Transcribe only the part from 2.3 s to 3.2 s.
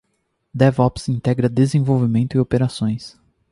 e operações.